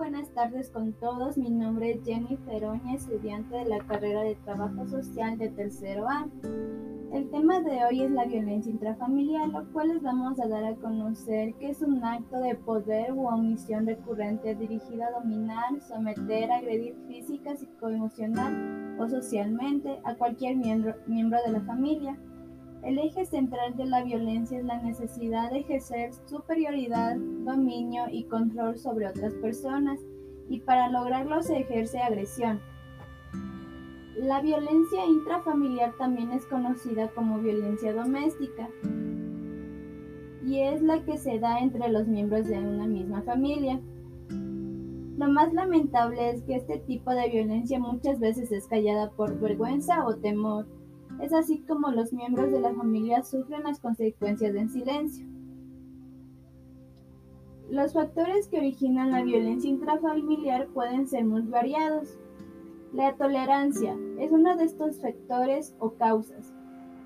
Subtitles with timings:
[0.00, 1.36] buenas tardes con todos.
[1.36, 6.26] Mi nombre es Jenny Feroña, estudiante de la carrera de Trabajo Social de tercero A.
[7.12, 10.74] El tema de hoy es la violencia intrafamiliar, lo cual les vamos a dar a
[10.76, 16.96] conocer que es un acto de poder u omisión recurrente dirigido a dominar, someter, agredir
[17.06, 22.18] física, psicoemocional o socialmente a cualquier miembro, miembro de la familia.
[22.82, 28.78] El eje central de la violencia es la necesidad de ejercer superioridad, dominio y control
[28.78, 30.00] sobre otras personas,
[30.48, 32.60] y para lograrlo se ejerce agresión.
[34.16, 38.68] La violencia intrafamiliar también es conocida como violencia doméstica
[40.44, 43.80] y es la que se da entre los miembros de una misma familia.
[45.16, 50.04] Lo más lamentable es que este tipo de violencia muchas veces es callada por vergüenza
[50.06, 50.66] o temor
[51.22, 55.26] es así como los miembros de la familia sufren las consecuencias en silencio.
[57.70, 62.18] Los factores que originan la violencia intrafamiliar pueden ser muy variados.
[62.92, 66.52] La tolerancia es uno de estos factores o causas.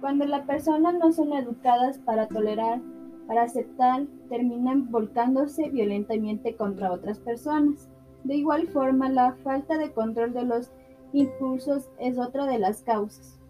[0.00, 2.80] Cuando las personas no son educadas para tolerar,
[3.26, 7.88] para aceptar, terminan volcándose violentamente contra otras personas.
[8.22, 10.70] De igual forma, la falta de control de los
[11.12, 13.41] impulsos es otra de las causas.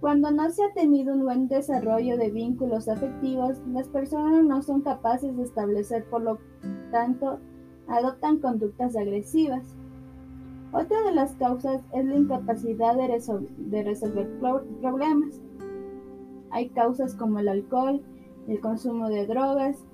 [0.00, 4.82] Cuando no se ha tenido un buen desarrollo de vínculos afectivos, las personas no son
[4.82, 6.38] capaces de establecer, por lo
[6.92, 7.40] tanto,
[7.88, 9.74] adoptan conductas agresivas.
[10.72, 14.38] Otra de las causas es la incapacidad de, resolver
[14.80, 15.40] problemas.
[16.50, 18.00] Hay causas como el alcohol,
[18.46, 19.84] el consumo de drogas.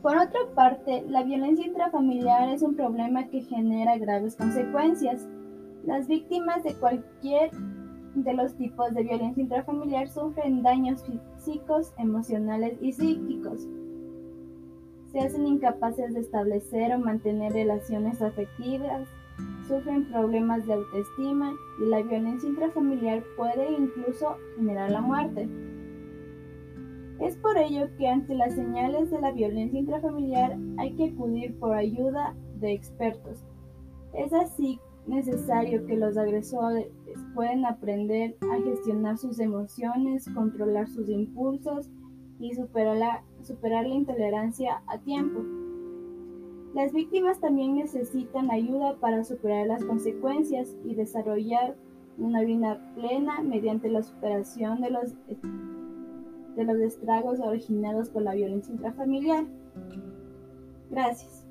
[0.00, 5.28] Por otra parte, la violencia intrafamiliar es un problema que genera graves consecuencias.
[5.84, 7.50] Las víctimas de cualquier
[8.14, 13.66] de los tipos de violencia intrafamiliar sufren daños físicos, emocionales y psíquicos.
[15.10, 19.08] Se hacen incapaces de establecer o mantener relaciones afectivas,
[19.66, 25.48] sufren problemas de autoestima y la violencia intrafamiliar puede incluso generar la muerte.
[27.20, 31.74] Es por ello que ante las señales de la violencia intrafamiliar hay que acudir por
[31.74, 33.44] ayuda de expertos.
[34.12, 36.88] Es así necesario que los agresores
[37.34, 41.90] pueden aprender a gestionar sus emociones, controlar sus impulsos
[42.38, 45.40] y superar la, superar la intolerancia a tiempo.
[46.74, 51.76] Las víctimas también necesitan ayuda para superar las consecuencias y desarrollar
[52.16, 55.14] una vida plena mediante la superación de los,
[56.56, 59.44] de los estragos originados por la violencia intrafamiliar.
[60.90, 61.41] Gracias.